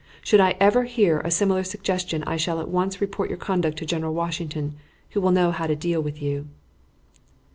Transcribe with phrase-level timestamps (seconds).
[0.23, 3.85] Should I ever hear a similar suggestion I shall at once report your conduct to
[3.85, 4.73] General Washington,
[5.11, 6.47] who will know how to deal with you."